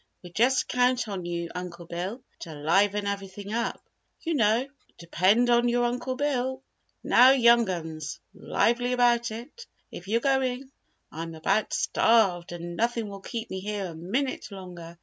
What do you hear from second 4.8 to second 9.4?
"Depend upon your Uncle Bill! Now, young 'uns lively about